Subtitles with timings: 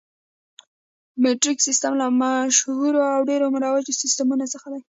[1.21, 4.81] مټریک سیسټم له مشهورو او ډېرو مروجو سیسټمونو څخه دی.